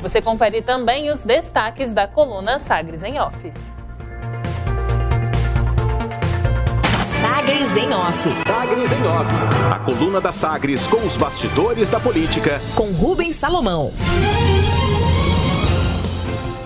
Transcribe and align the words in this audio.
Você 0.00 0.22
confere 0.22 0.62
também 0.62 1.10
os 1.10 1.20
destaques 1.20 1.92
da 1.92 2.08
coluna 2.08 2.58
Sagres 2.58 3.04
em 3.04 3.20
Off. 3.20 3.52
Sagres 7.20 7.76
em 7.76 7.92
Off. 7.92 8.30
Sagres 8.30 8.90
em 8.90 9.06
Off. 9.06 9.30
A 9.70 9.78
coluna 9.80 10.22
da 10.22 10.32
Sagres 10.32 10.86
com 10.86 11.04
os 11.04 11.18
bastidores 11.18 11.90
da 11.90 12.00
política. 12.00 12.62
Com 12.74 12.92
Rubens 12.92 13.36
Salomão. 13.36 13.92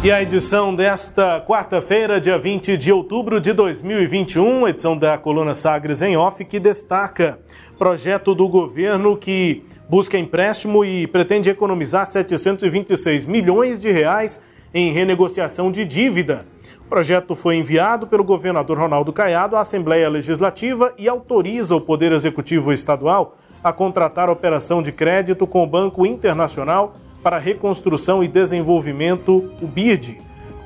E 0.07 0.13
a 0.13 0.23
edição 0.23 0.73
desta 0.73 1.41
quarta-feira, 1.41 2.21
dia 2.21 2.39
20 2.39 2.77
de 2.77 2.93
outubro 2.93 3.41
de 3.41 3.53
2021, 3.53 4.69
edição 4.69 4.97
da 4.97 5.19
coluna 5.19 5.53
Sagres 5.53 6.01
em 6.01 6.17
Off, 6.17 6.45
que 6.45 6.61
destaca 6.61 7.41
projeto 7.77 8.33
do 8.33 8.49
governo 8.49 9.17
que 9.17 9.65
busca 9.89 10.17
empréstimo 10.17 10.85
e 10.85 11.09
pretende 11.09 11.51
economizar 11.51 12.07
726 12.07 13.25
milhões 13.25 13.81
de 13.81 13.91
reais 13.91 14.41
em 14.73 14.93
renegociação 14.93 15.73
de 15.73 15.85
dívida. 15.85 16.47
O 16.83 16.85
projeto 16.85 17.35
foi 17.35 17.57
enviado 17.57 18.07
pelo 18.07 18.23
governador 18.23 18.79
Ronaldo 18.79 19.13
Caiado 19.13 19.57
à 19.57 19.61
Assembleia 19.63 20.09
Legislativa 20.09 20.95
e 20.97 21.09
autoriza 21.09 21.75
o 21.75 21.81
Poder 21.81 22.13
Executivo 22.13 22.73
Estadual 22.73 23.37
a 23.61 23.73
contratar 23.73 24.31
operação 24.31 24.81
de 24.81 24.93
crédito 24.93 25.49
com 25.49 25.65
o 25.65 25.67
Banco 25.67 26.07
Internacional 26.07 26.95
para 27.27 27.39
Reconstrução 27.39 28.23
e 28.23 28.29
Desenvolvimento, 28.29 29.51
o 29.61 29.67
BIRD, 29.67 30.19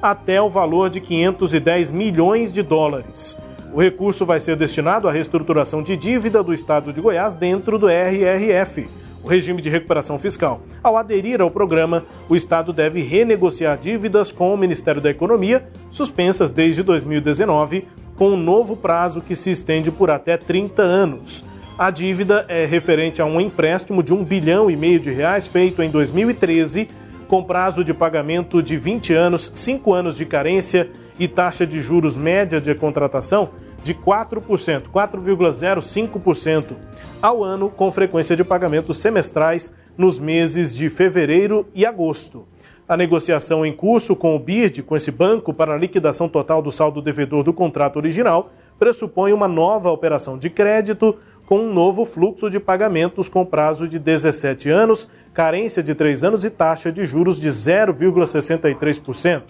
até 0.03 0.43
o 0.43 0.49
valor 0.51 0.91
de 0.91 1.01
510 1.01 1.91
milhões 1.91 2.53
de 2.53 2.63
dólares. 2.63 3.35
O 3.73 3.81
recurso 3.81 4.27
vai 4.27 4.41
ser 4.41 4.57
destinado 4.57 5.09
à 5.09 5.11
reestruturação 5.11 5.83
de 5.83 5.97
dívida 5.97 6.43
do 6.43 6.53
Estado 6.53 6.93
de 6.93 7.01
Goiás 7.01 7.35
dentro 7.35 7.79
do 7.79 7.89
RRF, 7.89 8.91
o 9.25 9.27
regime 9.27 9.63
de 9.63 9.71
recuperação 9.71 10.19
fiscal. 10.19 10.61
Ao 10.83 10.99
aderir 10.99 11.41
ao 11.41 11.51
programa, 11.51 12.05
o 12.29 12.37
Estado 12.37 12.75
deve 12.75 13.01
renegociar 13.01 13.79
dívidas 13.79 14.31
com 14.31 14.53
o 14.53 14.59
Ministério 14.59 15.01
da 15.01 15.09
Economia, 15.09 15.67
suspensas 15.91 16.51
desde 16.51 16.83
2019, 16.83 17.89
com 18.17 18.33
um 18.33 18.37
novo 18.37 18.77
prazo 18.77 19.23
que 19.23 19.35
se 19.35 19.51
estende 19.51 19.91
por 19.91 20.11
até 20.11 20.37
30 20.37 20.83
anos. 20.83 21.43
A 21.81 21.91
dívida 21.91 22.45
é 22.47 22.67
referente 22.67 23.23
a 23.23 23.25
um 23.25 23.41
empréstimo 23.41 24.03
de 24.03 24.13
um 24.13 24.23
bilhão 24.23 24.71
e 24.71 24.77
meio 24.77 25.01
de 25.01 25.11
reais 25.11 25.49
feito 25.49 25.83
em 25.83 25.89
2013, 25.89 26.91
com 27.27 27.43
prazo 27.43 27.83
de 27.83 27.95
pagamento 27.95 28.63
de 28.63 28.77
20 28.77 29.15
anos, 29.15 29.51
5 29.55 29.95
anos 29.95 30.15
de 30.15 30.27
carência 30.27 30.91
e 31.19 31.27
taxa 31.27 31.67
de 31.67 31.81
juros 31.81 32.19
média 32.19 32.61
de 32.61 32.75
contratação 32.75 33.53
de 33.83 33.95
4%, 33.95 34.91
4,05% 34.93 36.77
ao 37.23 37.43
ano, 37.43 37.71
com 37.71 37.91
frequência 37.91 38.37
de 38.37 38.45
pagamentos 38.45 38.99
semestrais 38.99 39.73
nos 39.97 40.19
meses 40.19 40.77
de 40.77 40.91
fevereiro 40.91 41.67
e 41.75 41.87
agosto. 41.87 42.47
A 42.87 42.95
negociação 42.95 43.65
em 43.65 43.73
curso 43.73 44.15
com 44.15 44.37
o 44.37 44.39
BIRD, 44.39 44.83
com 44.83 44.97
esse 44.97 45.11
banco, 45.11 45.55
para 45.55 45.73
a 45.73 45.79
liquidação 45.79 46.29
total 46.29 46.61
do 46.61 46.71
saldo 46.71 47.01
devedor 47.01 47.43
do 47.43 47.55
contrato 47.55 47.97
original, 47.97 48.53
pressupõe 48.81 49.33
uma 49.35 49.47
nova 49.47 49.91
operação 49.91 50.39
de 50.39 50.49
crédito 50.49 51.17
com 51.47 51.59
um 51.59 51.73
novo 51.73 52.07
fluxo 52.07 52.49
de 52.49 52.59
pagamentos 52.59 53.29
com 53.29 53.45
prazo 53.45 53.87
de 53.87 53.99
17 53.99 54.71
anos, 54.71 55.07
carência 55.35 55.83
de 55.83 55.95
3 55.95 56.25
anos 56.25 56.45
e 56.47 56.51
taxa 56.51 56.91
de 56.91 57.05
juros 57.05 57.39
de 57.39 57.51
0,63%. 57.51 59.43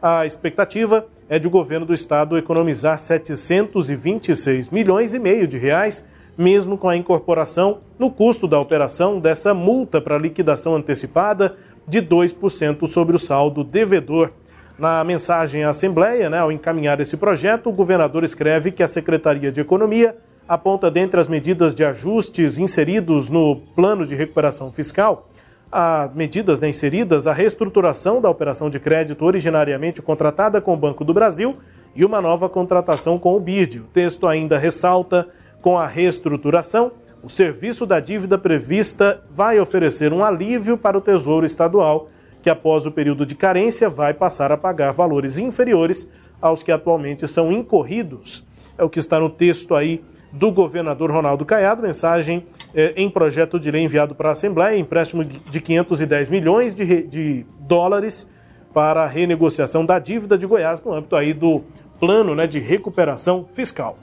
A 0.00 0.24
expectativa 0.24 1.06
é 1.28 1.40
de 1.40 1.48
o 1.48 1.50
governo 1.50 1.84
do 1.84 1.92
estado 1.92 2.38
economizar 2.38 2.96
726 2.98 4.70
milhões 4.70 5.12
e 5.12 5.18
meio 5.18 5.48
de 5.48 5.58
reais, 5.58 6.06
mesmo 6.36 6.78
com 6.78 6.88
a 6.88 6.96
incorporação 6.96 7.80
no 7.98 8.12
custo 8.12 8.46
da 8.46 8.60
operação 8.60 9.18
dessa 9.18 9.52
multa 9.52 10.00
para 10.00 10.16
liquidação 10.16 10.76
antecipada 10.76 11.56
de 11.84 12.00
2% 12.00 12.86
sobre 12.86 13.16
o 13.16 13.18
saldo 13.18 13.64
devedor. 13.64 14.30
Na 14.78 15.02
mensagem 15.02 15.64
à 15.64 15.70
Assembleia, 15.70 16.30
né, 16.30 16.38
ao 16.38 16.52
encaminhar 16.52 17.00
esse 17.00 17.16
projeto, 17.16 17.68
o 17.68 17.72
governador 17.72 18.22
escreve 18.22 18.70
que 18.70 18.82
a 18.82 18.88
Secretaria 18.88 19.50
de 19.50 19.60
Economia 19.60 20.16
aponta 20.46 20.90
dentre 20.90 21.18
as 21.18 21.26
medidas 21.26 21.74
de 21.74 21.84
ajustes 21.84 22.58
inseridos 22.58 23.28
no 23.28 23.56
plano 23.74 24.06
de 24.06 24.14
recuperação 24.14 24.72
fiscal 24.72 25.28
a 25.70 26.10
medidas 26.14 26.60
né, 26.60 26.68
inseridas 26.68 27.26
a 27.26 27.32
reestruturação 27.32 28.20
da 28.20 28.30
operação 28.30 28.70
de 28.70 28.80
crédito 28.80 29.24
originariamente 29.24 30.00
contratada 30.00 30.60
com 30.60 30.72
o 30.72 30.76
Banco 30.76 31.04
do 31.04 31.12
Brasil 31.12 31.56
e 31.94 32.04
uma 32.04 32.20
nova 32.20 32.48
contratação 32.48 33.18
com 33.18 33.36
o 33.36 33.40
BIRD. 33.40 33.80
O 33.80 33.84
texto 33.84 34.26
ainda 34.26 34.56
ressalta, 34.56 35.28
com 35.60 35.76
a 35.76 35.86
reestruturação, 35.86 36.92
o 37.22 37.28
serviço 37.28 37.84
da 37.84 38.00
dívida 38.00 38.38
prevista 38.38 39.22
vai 39.30 39.58
oferecer 39.58 40.12
um 40.12 40.24
alívio 40.24 40.78
para 40.78 40.96
o 40.96 41.00
Tesouro 41.00 41.44
Estadual, 41.44 42.08
que 42.42 42.50
após 42.50 42.86
o 42.86 42.90
período 42.90 43.26
de 43.26 43.34
carência 43.34 43.88
vai 43.88 44.14
passar 44.14 44.52
a 44.52 44.56
pagar 44.56 44.92
valores 44.92 45.38
inferiores 45.38 46.08
aos 46.40 46.62
que 46.62 46.70
atualmente 46.70 47.26
são 47.26 47.52
incorridos. 47.52 48.44
É 48.76 48.84
o 48.84 48.88
que 48.88 48.98
está 48.98 49.18
no 49.18 49.28
texto 49.28 49.74
aí 49.74 50.02
do 50.32 50.52
governador 50.52 51.10
Ronaldo 51.10 51.44
Caiado, 51.44 51.82
mensagem 51.82 52.46
eh, 52.74 52.92
em 52.96 53.08
projeto 53.08 53.58
de 53.58 53.70
lei 53.70 53.82
enviado 53.82 54.14
para 54.14 54.28
a 54.28 54.32
Assembleia, 54.32 54.78
empréstimo 54.78 55.24
de 55.24 55.60
510 55.60 56.28
milhões 56.28 56.74
de, 56.74 57.02
de 57.04 57.46
dólares 57.60 58.28
para 58.72 59.04
a 59.04 59.06
renegociação 59.06 59.84
da 59.84 59.98
dívida 59.98 60.36
de 60.36 60.46
Goiás 60.46 60.82
no 60.82 60.92
âmbito 60.92 61.16
aí 61.16 61.32
do 61.32 61.62
plano 61.98 62.34
né, 62.34 62.46
de 62.46 62.60
recuperação 62.60 63.46
fiscal. 63.48 63.98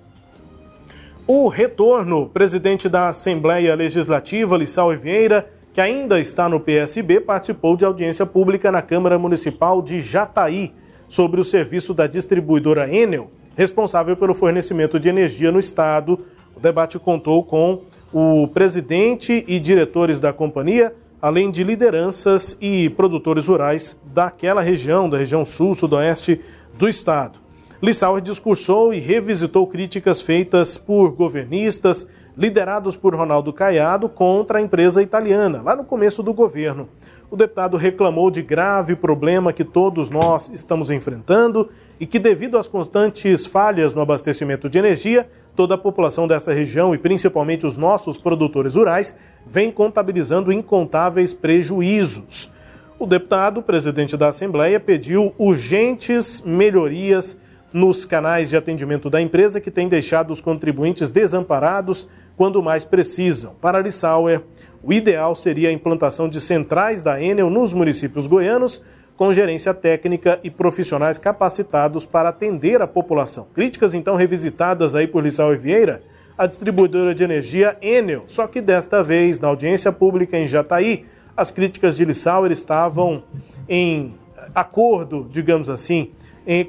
O 1.28 1.47
retorno, 1.47 2.29
presidente 2.29 2.88
da 2.88 3.07
Assembleia 3.07 3.73
Legislativa, 3.73 4.57
Lissau 4.57 4.96
Vieira, 4.96 5.50
que 5.75 5.81
ainda 5.81 6.18
está 6.18 6.47
no 6.47 6.58
PSB, 6.58 7.19
participou 7.19 7.75
de 7.75 7.84
audiência 7.84 8.25
pública 8.25 8.72
na 8.72 8.81
Câmara 8.81 9.19
Municipal 9.19 9.81
de 9.81 10.00
Jataí 10.00 10.74
sobre 11.06 11.41
o 11.41 11.44
serviço 11.44 11.94
da 11.94 12.08
distribuidora 12.08 12.90
Enel 12.90 13.30
responsável 13.58 14.16
pelo 14.16 14.34
fornecimento 14.34 14.97
de 14.97 15.09
energia 15.09 15.52
no 15.52 15.59
estado. 15.59 16.25
O 16.56 16.62
debate 16.62 16.97
contou 16.97 17.44
com 17.44 17.81
o 18.14 18.47
presidente 18.47 19.44
e 19.46 19.59
diretores 19.59 20.22
da 20.22 20.31
companhia, 20.31 20.96
além 21.22 21.52
de 21.52 21.62
lideranças 21.62 22.58
e 22.62 22.90
produtores 22.91 23.47
rurais 23.47 24.00
daquela 24.14 24.62
região, 24.62 25.09
da 25.09 25.18
região 25.18 25.44
sul-sudoeste 25.44 26.40
do 26.78 26.88
estado. 26.88 27.38
Lissauer 27.81 28.22
discursou 28.22 28.94
e 28.94 29.00
revisitou 29.00 29.68
críticas 29.68 30.22
feitas 30.22 30.78
por 30.78 31.12
governistas, 31.12 32.08
liderados 32.38 32.97
por 32.97 33.16
Ronaldo 33.16 33.53
Caiado, 33.53 34.09
contra 34.09 34.59
a 34.59 34.62
empresa 34.62 35.01
italiana, 35.01 35.62
lá 35.62 35.75
no 35.75 35.84
começo 35.84 36.22
do 36.22 36.34
governo. 36.34 36.90
O 37.29 37.35
deputado 37.35 37.78
reclamou 37.78 38.29
de 38.29 38.41
grave 38.41 38.96
problema 38.96 39.51
que 39.51 39.63
todos 39.63 40.09
nós 40.09 40.50
estamos 40.53 40.91
enfrentando 40.91 41.69
e 42.00 42.06
que, 42.06 42.19
devido 42.19 42.57
às 42.57 42.68
constantes 42.68 43.46
falhas 43.46 43.96
no 43.96 44.01
abastecimento 44.01 44.69
de 44.69 44.78
energia, 44.78 45.28
toda 45.56 45.75
a 45.75 45.78
população 45.78 46.28
dessa 46.28 46.53
região 46.53 46.94
e 46.94 46.97
principalmente 46.97 47.66
os 47.66 47.78
nossos 47.78 48.18
produtores 48.18 48.75
rurais 48.75 49.16
vem 49.46 49.72
contabilizando 49.72 50.52
incontáveis 50.52 51.34
prejuízos. 51.34 52.52
O 53.00 53.06
deputado, 53.06 53.62
presidente 53.62 54.16
da 54.16 54.28
Assembleia, 54.28 54.79
pediu 54.79 55.34
urgentes 55.38 56.41
melhorias 56.46 57.38
nos 57.73 58.06
canais 58.06 58.50
de 58.50 58.56
atendimento 58.56 59.09
da 59.09 59.22
empresa 59.22 59.59
que 59.59 59.69
tem 59.69 59.90
deixado 59.90 60.31
os 60.31 60.40
contribuintes 60.40 61.09
desamparados 61.09 62.07
quando 62.38 62.62
mais 62.62 62.85
precisam. 62.85 63.56
Para 63.62 63.79
Lissauer, 63.79 64.44
o 64.84 64.94
ideal 64.94 65.34
seria 65.35 65.69
a 65.69 65.72
implantação 65.72 66.29
de 66.29 66.40
centrais 66.40 67.01
da 67.01 67.22
Enel 67.22 67.50
nos 67.50 67.73
municípios 67.73 68.28
goianos 68.28 68.81
com 69.18 69.34
gerência 69.34 69.73
técnica 69.73 70.40
e 70.44 70.51
profissionais 70.51 71.18
capacitados 71.18 72.06
para 72.06 72.29
atender 72.29 72.81
a 72.81 72.88
população. 72.88 73.47
Críticas 73.53 73.94
então 73.94 74.16
revisitadas 74.16 74.94
aí 74.94 75.07
por 75.07 75.23
Lissau 75.23 75.56
Vieira, 75.57 76.01
a 76.38 76.46
distribuidora 76.46 77.16
de 77.16 77.23
energia 77.23 77.78
Enel, 77.81 78.23
só 78.28 78.46
que 78.46 78.59
desta 78.59 79.02
vez 79.02 79.40
na 79.40 79.47
audiência 79.47 79.91
pública 79.91 80.38
em 80.38 80.47
Jataí, 80.47 81.06
as 81.35 81.50
críticas 81.50 81.96
de 81.96 82.03
Lissauer 82.03 82.52
estavam 82.52 83.23
em 83.69 84.13
acordo, 84.53 85.28
digamos 85.31 85.70
assim, 85.70 86.11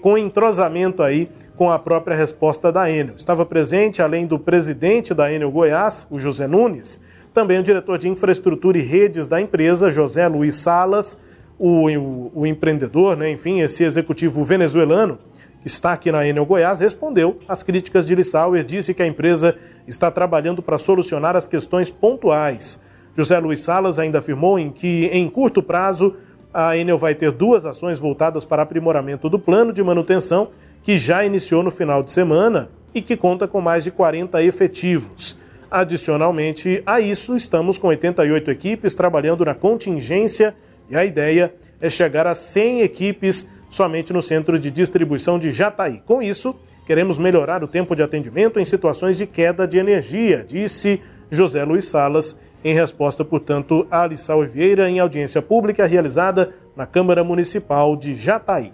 com 0.03 0.17
entrosamento 0.17 1.03
aí 1.03 1.29
com 1.57 1.71
a 1.71 1.79
própria 1.79 2.17
resposta 2.17 2.71
da 2.71 2.91
Enel. 2.91 3.15
Estava 3.17 3.45
presente, 3.45 4.03
além 4.03 4.27
do 4.27 4.39
presidente 4.39 5.15
da 5.15 5.33
Enel 5.33 5.51
Goiás, 5.51 6.07
o 6.11 6.19
José 6.19 6.47
Nunes, 6.47 7.01
também 7.33 7.59
o 7.59 7.63
diretor 7.63 7.99
de 7.99 8.09
infraestrutura 8.09 8.79
e 8.79 8.83
redes 8.83 9.29
da 9.29 9.41
empresa, 9.41 9.91
José 9.91 10.27
Luiz 10.29 10.57
Salas, 10.57 11.19
o, 11.59 11.89
o, 11.89 12.33
o 12.35 12.47
empreendedor, 12.47 13.17
né, 13.17 13.31
enfim, 13.31 13.61
esse 13.61 13.85
executivo 13.85 14.45
venezuelano, 14.45 15.19
que 15.61 15.67
está 15.67 15.93
aqui 15.93 16.13
na 16.13 16.27
Enel 16.27 16.47
Goiás, 16.47 16.81
respondeu 16.81 17.39
às 17.49 17.63
críticas 17.63 18.05
de 18.05 18.15
Lissauer, 18.15 18.63
disse 18.63 18.95
que 18.95 19.03
a 19.03 19.07
empresa 19.07 19.57
está 19.87 20.11
trabalhando 20.11 20.63
para 20.63 20.79
solucionar 20.79 21.35
as 21.35 21.49
questões 21.49 21.91
pontuais. 21.91 22.81
José 23.17 23.39
Luiz 23.39 23.61
Salas 23.61 23.99
ainda 23.99 24.19
afirmou 24.19 24.59
em 24.59 24.71
que, 24.71 25.07
em 25.07 25.29
curto 25.29 25.63
prazo, 25.63 26.15
a 26.59 26.75
Enel 26.75 26.97
vai 26.97 27.15
ter 27.15 27.31
duas 27.31 27.67
ações 27.67 27.99
voltadas 27.99 28.43
para 28.47 28.63
aprimoramento 28.63 29.29
do 29.29 29.39
plano 29.39 29.75
de 29.75 29.83
manutenção, 29.83 30.49
que 30.83 30.97
já 30.97 31.23
iniciou 31.23 31.63
no 31.63 31.71
final 31.71 32.03
de 32.03 32.11
semana 32.11 32.71
e 32.95 33.03
que 33.03 33.15
conta 33.15 33.47
com 33.47 33.61
mais 33.61 33.85
de 33.85 33.91
40 33.91 34.43
efetivos. 34.43 35.39
Adicionalmente 35.71 36.83
a 36.87 36.99
isso, 36.99 37.37
estamos 37.37 37.77
com 37.77 37.89
88 37.89 38.51
equipes 38.51 38.95
trabalhando 38.95 39.45
na 39.45 39.55
contingência 39.55 40.55
E 40.89 40.97
a 40.97 41.05
ideia 41.05 41.53
é 41.79 41.91
chegar 41.91 42.27
a 42.27 42.35
100 42.35 42.81
equipes 42.81 43.47
somente 43.69 44.15
no 44.15 44.23
centro 44.23 44.59
de 44.59 44.71
distribuição 44.71 45.39
de 45.39 45.53
Jataí. 45.53 46.01
Com 46.07 46.23
isso, 46.23 46.57
queremos 46.87 47.19
melhorar 47.19 47.63
o 47.63 47.69
tempo 47.69 47.95
de 47.95 48.03
atendimento 48.03 48.59
em 48.59 48.65
situações 48.65 49.19
de 49.19 49.27
queda 49.27 49.69
de 49.69 49.77
energia, 49.77 50.43
disse 50.49 51.03
José 51.31 51.65
Luiz 51.65 51.87
Salas, 51.87 52.39
em 52.65 52.75
resposta, 52.75 53.25
portanto, 53.25 53.87
a 53.91 54.03
Alissal 54.03 54.45
Vieira 54.47 54.91
em 54.91 54.99
audiência 54.99 55.41
pública 55.41 55.87
realizada 55.87 56.53
na 56.75 56.87
Câmara 56.87 57.23
Municipal 57.23 57.97
de 57.97 58.15
Jataí. 58.15 58.73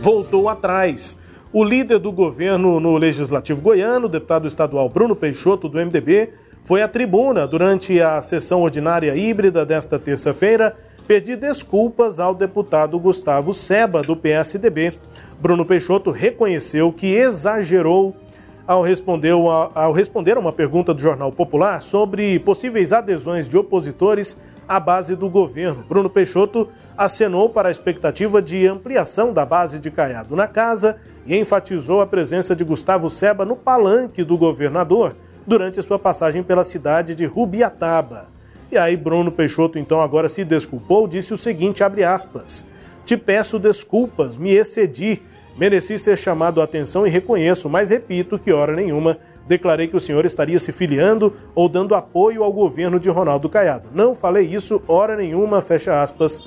Voltou 0.00 0.48
atrás. 0.48 1.16
O 1.52 1.64
líder 1.64 1.98
do 1.98 2.10
governo 2.10 2.80
no 2.80 2.96
Legislativo 2.96 3.62
Goiano, 3.62 4.08
deputado 4.08 4.46
estadual 4.46 4.88
Bruno 4.88 5.14
Peixoto, 5.14 5.68
do 5.68 5.78
MDB, 5.78 6.32
foi 6.64 6.82
à 6.82 6.88
tribuna 6.88 7.46
durante 7.46 8.00
a 8.00 8.20
sessão 8.20 8.62
ordinária 8.62 9.16
híbrida 9.16 9.64
desta 9.64 9.98
terça-feira 9.98 10.76
pedir 11.06 11.36
desculpas 11.36 12.18
ao 12.18 12.34
deputado 12.34 12.98
Gustavo 12.98 13.54
Seba, 13.54 14.02
do 14.02 14.16
PSDB. 14.16 14.98
Bruno 15.40 15.64
Peixoto 15.64 16.10
reconheceu 16.10 16.92
que 16.92 17.14
exagerou 17.14 18.16
ao 18.66 18.82
responder, 18.82 19.32
ao 19.74 19.92
responder 19.92 20.36
a 20.36 20.40
uma 20.40 20.52
pergunta 20.52 20.92
do 20.92 21.00
Jornal 21.00 21.30
Popular 21.30 21.80
sobre 21.80 22.38
possíveis 22.40 22.92
adesões 22.92 23.48
de 23.48 23.56
opositores 23.56 24.38
à 24.68 24.80
base 24.80 25.14
do 25.14 25.28
governo. 25.28 25.84
Bruno 25.88 26.10
Peixoto 26.10 26.68
acenou 26.98 27.48
para 27.48 27.68
a 27.68 27.70
expectativa 27.70 28.42
de 28.42 28.66
ampliação 28.66 29.32
da 29.32 29.46
base 29.46 29.78
de 29.78 29.90
Caiado 29.90 30.34
na 30.34 30.48
casa 30.48 30.96
e 31.24 31.36
enfatizou 31.36 32.00
a 32.00 32.06
presença 32.06 32.56
de 32.56 32.64
Gustavo 32.64 33.08
Seba 33.08 33.44
no 33.44 33.54
palanque 33.54 34.24
do 34.24 34.36
governador 34.36 35.14
durante 35.46 35.80
sua 35.82 35.98
passagem 35.98 36.42
pela 36.42 36.64
cidade 36.64 37.14
de 37.14 37.24
Rubiataba. 37.24 38.26
E 38.70 38.76
aí 38.76 38.96
Bruno 38.96 39.30
Peixoto 39.30 39.78
então 39.78 40.02
agora 40.02 40.28
se 40.28 40.44
desculpou, 40.44 41.06
disse 41.06 41.32
o 41.32 41.36
seguinte, 41.36 41.84
abre 41.84 42.02
aspas: 42.02 42.66
"Te 43.04 43.16
peço 43.16 43.60
desculpas, 43.60 44.36
me 44.36 44.50
excedi, 44.50 45.22
mereci 45.56 45.98
ser 45.98 46.16
chamado 46.16 46.60
a 46.60 46.64
atenção 46.64 47.06
e 47.06 47.10
reconheço, 47.10 47.68
mas 47.68 47.90
repito 47.90 48.38
que 48.38 48.52
hora 48.52 48.74
nenhuma 48.74 49.18
declarei 49.46 49.86
que 49.86 49.96
o 49.96 50.00
senhor 50.00 50.24
estaria 50.24 50.58
se 50.58 50.72
filiando 50.72 51.32
ou 51.54 51.68
dando 51.68 51.94
apoio 51.94 52.42
ao 52.42 52.52
governo 52.52 52.98
de 52.98 53.08
Ronaldo 53.08 53.48
Caiado. 53.48 53.88
Não 53.94 54.14
falei 54.14 54.46
isso 54.46 54.82
hora 54.86 55.16
nenhuma, 55.16 55.62
fecha 55.62 56.02
aspas." 56.02 56.40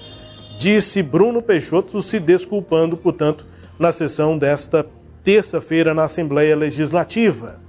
Disse 0.58 1.02
Bruno 1.02 1.42
Peixoto 1.42 2.02
se 2.02 2.20
desculpando, 2.20 2.98
portanto, 2.98 3.46
na 3.80 3.94
sessão 3.94 4.38
desta 4.38 4.86
terça-feira 5.24 5.94
na 5.94 6.04
Assembleia 6.04 6.54
Legislativa. 6.54 7.62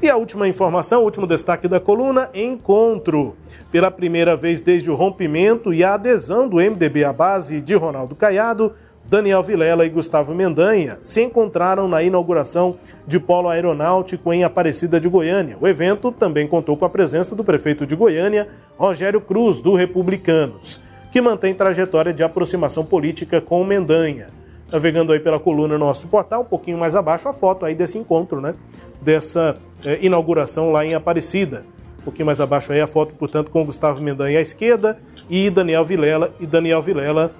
E 0.00 0.10
a 0.10 0.16
última 0.16 0.46
informação, 0.46 1.02
último 1.02 1.26
destaque 1.26 1.66
da 1.66 1.80
coluna: 1.80 2.30
encontro. 2.34 3.34
Pela 3.72 3.90
primeira 3.90 4.36
vez 4.36 4.60
desde 4.60 4.90
o 4.90 4.94
rompimento 4.94 5.72
e 5.72 5.82
a 5.82 5.94
adesão 5.94 6.48
do 6.48 6.58
MDB 6.58 7.02
à 7.02 7.12
base 7.12 7.60
de 7.60 7.74
Ronaldo 7.74 8.14
Caiado, 8.14 8.74
Daniel 9.08 9.42
Vilela 9.42 9.86
e 9.86 9.88
Gustavo 9.88 10.34
Mendanha 10.34 10.98
se 11.02 11.22
encontraram 11.22 11.86
na 11.86 12.02
inauguração 12.02 12.76
de 13.06 13.20
polo 13.20 13.48
aeronáutico 13.48 14.32
em 14.32 14.42
Aparecida 14.42 14.98
de 14.98 15.08
Goiânia. 15.08 15.56
O 15.60 15.68
evento 15.68 16.10
também 16.10 16.48
contou 16.48 16.76
com 16.76 16.84
a 16.84 16.90
presença 16.90 17.36
do 17.36 17.44
prefeito 17.44 17.86
de 17.86 17.94
Goiânia, 17.94 18.48
Rogério 18.76 19.20
Cruz, 19.20 19.60
do 19.60 19.74
Republicanos, 19.74 20.80
que 21.12 21.20
mantém 21.20 21.54
trajetória 21.54 22.12
de 22.12 22.24
aproximação 22.24 22.84
política 22.84 23.40
com 23.40 23.62
Mendanha 23.64 24.28
navegando 24.70 25.12
aí 25.12 25.20
pela 25.20 25.38
coluna 25.38 25.78
no 25.78 25.84
nosso 25.84 26.08
portal, 26.08 26.42
um 26.42 26.44
pouquinho 26.44 26.78
mais 26.78 26.96
abaixo, 26.96 27.28
a 27.28 27.32
foto 27.32 27.64
aí 27.64 27.74
desse 27.74 27.98
encontro, 27.98 28.40
né? 28.40 28.54
Dessa 29.00 29.56
é, 29.84 30.04
inauguração 30.04 30.70
lá 30.70 30.84
em 30.84 30.94
Aparecida. 30.94 31.64
Um 32.00 32.04
pouquinho 32.06 32.26
mais 32.26 32.40
abaixo 32.40 32.72
aí 32.72 32.80
a 32.80 32.86
foto, 32.86 33.14
portanto, 33.14 33.50
com 33.50 33.64
Gustavo 33.64 34.00
Mendanha 34.00 34.38
à 34.38 34.42
esquerda 34.42 34.98
e 35.28 35.50
Daniel 35.50 35.84
Vilela, 35.84 36.32
e 36.38 36.46
Daniel 36.46 36.80
Vilela, 36.80 37.32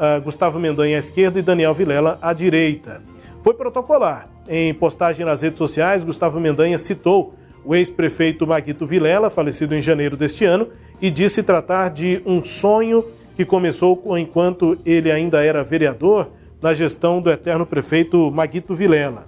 uh, 0.00 0.20
Gustavo 0.22 0.58
Mendanha 0.58 0.96
à 0.96 0.98
esquerda 0.98 1.38
e 1.38 1.42
Daniel 1.42 1.74
Vilela 1.74 2.18
à 2.22 2.32
direita. 2.32 3.02
Foi 3.42 3.52
protocolar. 3.54 4.28
Em 4.48 4.72
postagem 4.72 5.24
nas 5.26 5.42
redes 5.42 5.58
sociais, 5.58 6.02
Gustavo 6.02 6.40
Mendanha 6.40 6.78
citou 6.78 7.34
o 7.64 7.74
ex-prefeito 7.74 8.46
Maguito 8.46 8.86
Vilela, 8.86 9.28
falecido 9.28 9.74
em 9.74 9.80
janeiro 9.80 10.16
deste 10.16 10.44
ano, 10.44 10.68
e 11.00 11.10
disse 11.10 11.42
tratar 11.42 11.90
de 11.90 12.22
um 12.24 12.42
sonho 12.42 13.04
que 13.36 13.44
começou 13.44 14.02
enquanto 14.18 14.78
ele 14.84 15.12
ainda 15.12 15.44
era 15.44 15.62
vereador 15.62 16.30
na 16.60 16.74
gestão 16.74 17.20
do 17.20 17.30
eterno 17.30 17.64
prefeito 17.66 18.30
Maguito 18.30 18.74
Vilela. 18.74 19.26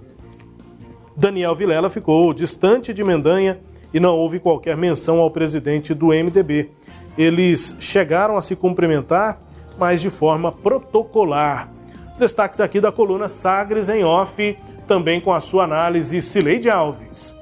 Daniel 1.15 1.55
Vilela 1.55 1.89
ficou 1.89 2.33
distante 2.33 2.93
de 2.93 3.03
Mendanha 3.03 3.59
e 3.93 3.99
não 3.99 4.15
houve 4.15 4.39
qualquer 4.39 4.75
menção 4.75 5.19
ao 5.19 5.29
presidente 5.29 5.93
do 5.93 6.07
MDB. 6.07 6.71
Eles 7.15 7.75
chegaram 7.79 8.35
a 8.35 8.41
se 8.41 8.55
cumprimentar, 8.55 9.39
mas 9.83 9.99
de 9.99 10.09
forma 10.09 10.49
protocolar. 10.49 11.69
Destaques 12.17 12.61
aqui 12.61 12.79
da 12.79 12.89
coluna 12.89 13.27
Sagres 13.27 13.89
em 13.89 14.01
off, 14.01 14.57
também 14.87 15.19
com 15.19 15.33
a 15.33 15.41
sua 15.41 15.65
análise, 15.65 16.21
Cileide 16.21 16.69
Alves. 16.69 17.35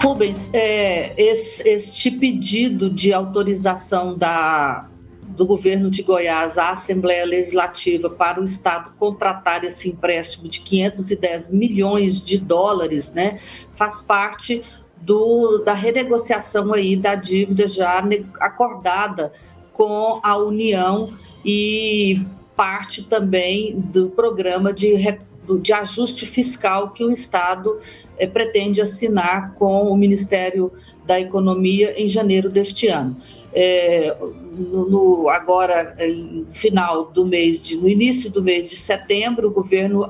Rubens, 0.00 0.48
é, 0.52 1.12
esse, 1.20 1.68
este 1.68 2.12
pedido 2.12 2.88
de 2.88 3.12
autorização 3.12 4.16
da 4.16 4.88
do 5.26 5.44
governo 5.44 5.90
de 5.90 6.04
Goiás 6.04 6.56
à 6.56 6.70
Assembleia 6.70 7.24
Legislativa 7.24 8.08
para 8.08 8.40
o 8.40 8.44
Estado 8.44 8.92
contratar 8.96 9.64
esse 9.64 9.88
empréstimo 9.88 10.48
de 10.48 10.60
510 10.60 11.50
milhões 11.50 12.20
de 12.20 12.38
dólares, 12.38 13.12
né, 13.12 13.40
faz 13.72 14.00
parte 14.00 14.62
do, 14.98 15.58
da 15.64 15.74
renegociação 15.74 16.72
aí 16.72 16.96
da 16.96 17.16
dívida 17.16 17.66
já 17.66 18.00
acordada 18.40 19.32
com 19.74 20.20
a 20.22 20.38
União 20.38 21.12
e 21.44 22.22
parte 22.56 23.02
também 23.02 23.78
do 23.78 24.08
programa 24.10 24.72
de, 24.72 24.94
de 25.60 25.72
ajuste 25.72 26.24
fiscal 26.24 26.90
que 26.90 27.04
o 27.04 27.10
Estado 27.10 27.78
eh, 28.16 28.26
pretende 28.26 28.80
assinar 28.80 29.54
com 29.56 29.88
o 29.88 29.96
Ministério 29.96 30.72
da 31.04 31.20
Economia 31.20 32.00
em 32.00 32.08
janeiro 32.08 32.48
deste 32.48 32.86
ano. 32.86 33.14
É, 33.52 34.16
no, 34.20 35.28
agora, 35.28 35.96
no 36.30 36.46
final 36.52 37.12
do 37.12 37.26
mês 37.26 37.60
de, 37.60 37.76
no 37.76 37.88
início 37.88 38.30
do 38.30 38.42
mês 38.42 38.70
de 38.70 38.76
setembro, 38.76 39.48
o 39.48 39.50
governo 39.50 40.08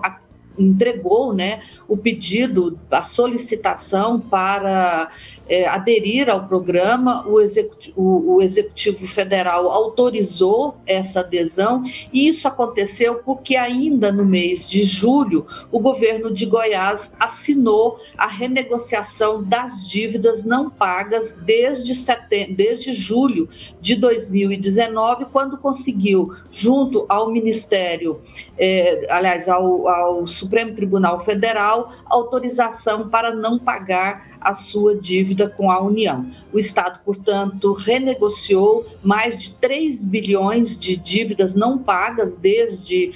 entregou 0.59 1.33
né, 1.33 1.63
o 1.89 1.97
pedido, 1.97 2.79
a 2.91 3.03
solicitação 3.03 4.21
para 4.21 5.11
é, 5.49 5.67
aderir 5.67 6.29
ao 6.29 6.47
programa, 6.47 7.27
o 7.27 7.41
executivo, 7.41 8.01
o, 8.01 8.37
o 8.37 8.43
executivo, 8.43 9.07
Federal 9.07 9.71
autorizou 9.71 10.77
essa 10.87 11.21
adesão 11.21 11.85
e 12.13 12.29
isso 12.29 12.49
aconteceu 12.49 13.17
porque 13.17 13.57
ainda 13.57 14.11
no 14.11 14.25
mês 14.25 14.69
de 14.69 14.83
julho 14.85 15.47
o 15.71 15.81
governo 15.81 16.33
de 16.33 16.47
Goiás 16.47 17.13
assinou 17.19 17.99
a 18.17 18.27
renegociação 18.27 19.43
das 19.43 19.89
dívidas 19.89 20.45
não 20.45 20.71
pagas 20.71 21.33
desde, 21.33 21.95
setembro, 21.95 22.55
desde 22.57 22.93
julho 22.93 23.49
de 23.81 23.97
2019, 23.97 25.27
quando 25.27 25.59
conseguiu, 25.59 26.33
junto 26.51 27.05
ao 27.09 27.31
Ministério, 27.31 28.21
é, 28.59 29.07
aliás, 29.11 29.49
ao, 29.49 29.89
ao 29.89 30.27
Supremo 30.45 30.75
Tribunal 30.75 31.25
Federal, 31.25 31.93
autorização 32.07 33.09
para 33.09 33.35
não 33.35 33.59
pagar 33.59 34.37
a 34.41 34.55
sua 34.55 34.95
dívida 34.95 35.49
com 35.49 35.71
a 35.71 35.81
União. 35.81 36.29
O 36.53 36.59
Estado, 36.59 37.01
portanto, 37.05 37.73
renegociou 37.73 38.85
mais 39.03 39.41
de 39.41 39.55
3 39.55 40.05
bilhões 40.05 40.79
de 40.79 40.97
dívidas 40.97 41.55
não 41.55 41.79
pagas 41.79 42.37
desde 42.37 43.13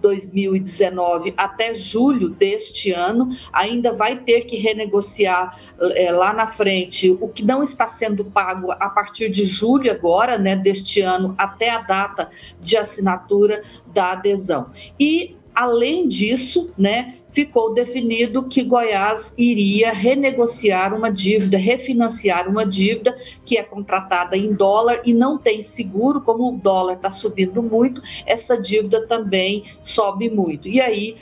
2019 0.00 1.34
até 1.36 1.74
julho 1.74 2.30
deste 2.30 2.90
ano, 2.90 3.28
ainda 3.52 3.92
vai 3.92 4.20
ter 4.20 4.42
que 4.42 4.56
renegociar 4.56 5.58
é, 5.94 6.10
lá 6.10 6.32
na 6.32 6.46
frente 6.46 7.10
o 7.20 7.28
que 7.28 7.44
não 7.44 7.62
está 7.62 7.86
sendo 7.86 8.24
pago 8.24 8.72
a 8.72 8.88
partir 8.88 9.28
de 9.28 9.44
julho 9.44 9.90
agora, 9.90 10.38
né, 10.38 10.56
deste 10.56 11.00
ano, 11.00 11.34
até 11.36 11.70
a 11.70 11.82
data 11.82 12.30
de 12.60 12.76
assinatura 12.76 13.62
da 13.92 14.12
adesão. 14.12 14.70
E 14.98 15.36
Além 15.62 16.08
disso, 16.08 16.72
né, 16.76 17.18
ficou 17.30 17.72
definido 17.72 18.48
que 18.48 18.64
Goiás 18.64 19.32
iria 19.38 19.92
renegociar 19.92 20.92
uma 20.92 21.08
dívida, 21.08 21.56
refinanciar 21.56 22.48
uma 22.48 22.66
dívida 22.66 23.16
que 23.44 23.56
é 23.56 23.62
contratada 23.62 24.36
em 24.36 24.52
dólar 24.52 25.02
e 25.04 25.14
não 25.14 25.38
tem 25.38 25.62
seguro, 25.62 26.20
como 26.20 26.48
o 26.52 26.58
dólar 26.58 26.94
está 26.94 27.10
subindo 27.10 27.62
muito, 27.62 28.02
essa 28.26 28.60
dívida 28.60 29.06
também 29.06 29.62
sobe 29.80 30.28
muito. 30.28 30.66
E 30.66 30.80
aí 30.80 31.14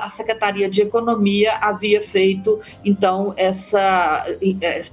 a 0.00 0.08
Secretaria 0.08 0.70
de 0.70 0.80
Economia 0.80 1.56
havia 1.56 2.00
feito 2.00 2.60
então 2.84 3.34
essa, 3.36 4.26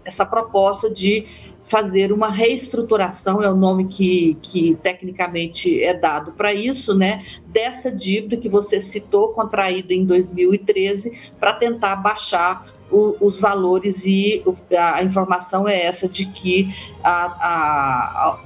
essa 0.03 0.25
proposta 0.25 0.89
de 0.89 1.27
fazer 1.67 2.11
uma 2.11 2.29
reestruturação, 2.29 3.41
é 3.41 3.49
o 3.49 3.55
nome 3.55 3.85
que, 3.85 4.37
que 4.41 4.75
tecnicamente 4.75 5.81
é 5.81 5.93
dado 5.93 6.31
para 6.31 6.53
isso, 6.53 6.93
né, 6.93 7.23
dessa 7.47 7.91
dívida 7.91 8.37
que 8.37 8.49
você 8.49 8.79
citou, 8.79 9.29
contraída 9.29 9.93
em 9.93 10.05
2013, 10.05 11.31
para 11.39 11.53
tentar 11.53 11.95
baixar 11.95 12.65
o, 12.91 13.15
os 13.19 13.39
valores 13.39 14.03
e 14.05 14.43
a, 14.77 14.97
a, 14.97 15.03
informação 15.03 15.67
é 15.67 15.85
essa 15.85 16.07
de 16.07 16.27
que 16.27 16.67
a, 17.03 17.25
a 17.25 18.39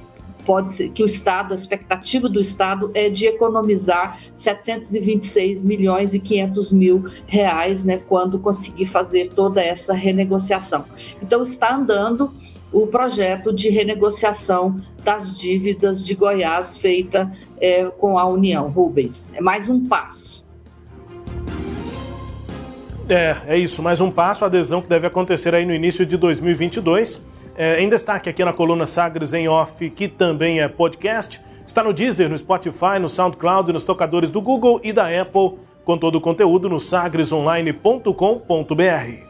pode 0.46 0.72
ser 0.72 0.90
que 0.90 1.02
o 1.02 1.06
Estado, 1.06 1.52
a 1.52 1.54
expectativa 1.54 2.28
do 2.28 2.40
Estado 2.40 2.90
é 2.94 3.10
de 3.10 3.26
economizar 3.26 4.18
726 4.34 5.62
milhões 5.62 6.14
e 6.14 6.18
500 6.18 6.72
mil 6.72 7.04
reais, 7.26 7.84
né, 7.84 7.98
quando 8.08 8.38
conseguir 8.38 8.86
fazer 8.86 9.30
toda 9.34 9.62
essa 9.62 9.92
renegociação. 9.92 10.84
Então 11.22 11.42
está 11.42 11.74
andando 11.76 12.32
o 12.72 12.86
projeto 12.86 13.52
de 13.52 13.68
renegociação 13.68 14.76
das 15.04 15.36
dívidas 15.36 16.04
de 16.04 16.14
Goiás 16.14 16.76
feita 16.76 17.30
é, 17.60 17.84
com 17.84 18.18
a 18.18 18.24
União. 18.26 18.70
Rubens, 18.70 19.32
é 19.34 19.40
mais 19.40 19.68
um 19.68 19.86
passo. 19.86 20.46
É, 23.08 23.36
é 23.48 23.58
isso, 23.58 23.82
mais 23.82 24.00
um 24.00 24.10
passo, 24.10 24.44
adesão 24.44 24.80
que 24.80 24.88
deve 24.88 25.06
acontecer 25.06 25.54
aí 25.54 25.66
no 25.66 25.74
início 25.74 26.06
de 26.06 26.16
2022. 26.16 27.20
É, 27.56 27.82
em 27.82 27.88
destaque 27.88 28.30
aqui 28.30 28.44
na 28.44 28.52
coluna 28.52 28.86
Sagres 28.86 29.34
em 29.34 29.48
Off, 29.48 29.90
que 29.90 30.06
também 30.06 30.60
é 30.60 30.68
podcast, 30.68 31.40
está 31.66 31.82
no 31.82 31.92
Deezer, 31.92 32.30
no 32.30 32.38
Spotify, 32.38 33.00
no 33.00 33.08
SoundCloud, 33.08 33.72
nos 33.72 33.84
tocadores 33.84 34.30
do 34.30 34.40
Google 34.40 34.80
e 34.84 34.92
da 34.92 35.08
Apple, 35.08 35.58
com 35.84 35.98
todo 35.98 36.16
o 36.16 36.20
conteúdo 36.20 36.68
no 36.68 36.78
sagresonline.com.br. 36.78 39.29